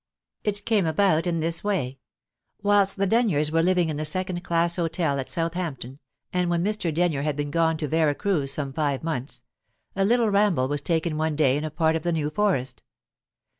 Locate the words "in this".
1.27-1.63